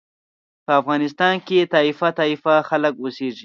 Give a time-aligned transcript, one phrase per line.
[0.65, 3.39] په افغانستان کې طایفه طایفه خلک اوسېږي.